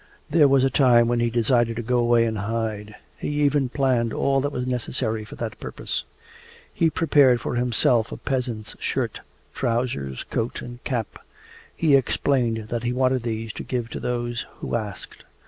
[0.31, 2.95] There was a time when he decided to go away and hide.
[3.19, 6.05] He even planned all that was necessary for that purpose.
[6.73, 9.19] He prepared for himself a peasant's shirt,
[9.53, 11.23] trousers, coat, and cap.
[11.75, 15.23] He explained that he wanted these to give to those who asked.